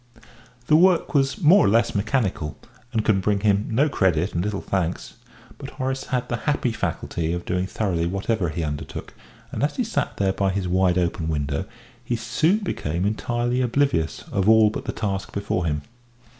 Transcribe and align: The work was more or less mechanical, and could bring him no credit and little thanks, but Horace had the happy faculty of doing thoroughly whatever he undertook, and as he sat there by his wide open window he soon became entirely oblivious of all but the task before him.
The 0.65 0.75
work 0.75 1.13
was 1.13 1.43
more 1.43 1.63
or 1.63 1.69
less 1.69 1.93
mechanical, 1.93 2.57
and 2.91 3.05
could 3.05 3.21
bring 3.21 3.41
him 3.41 3.67
no 3.69 3.87
credit 3.87 4.33
and 4.33 4.43
little 4.43 4.61
thanks, 4.61 5.13
but 5.59 5.69
Horace 5.69 6.05
had 6.05 6.27
the 6.27 6.37
happy 6.49 6.71
faculty 6.71 7.31
of 7.33 7.45
doing 7.45 7.67
thoroughly 7.67 8.07
whatever 8.07 8.49
he 8.49 8.63
undertook, 8.63 9.13
and 9.51 9.61
as 9.63 9.75
he 9.75 9.83
sat 9.83 10.17
there 10.17 10.33
by 10.33 10.49
his 10.49 10.67
wide 10.67 10.97
open 10.97 11.27
window 11.27 11.65
he 12.03 12.15
soon 12.15 12.57
became 12.63 13.05
entirely 13.05 13.61
oblivious 13.61 14.23
of 14.31 14.49
all 14.49 14.71
but 14.71 14.85
the 14.85 14.91
task 14.91 15.33
before 15.33 15.67
him. 15.67 15.83